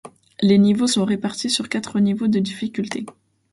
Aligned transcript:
Les 0.41 0.57
niveaux 0.57 0.87
sont 0.87 1.05
répartis 1.05 1.51
sur 1.51 1.69
quatre 1.69 1.99
niveaux 1.99 2.25
de 2.27 2.39
difficulté. 2.39 3.05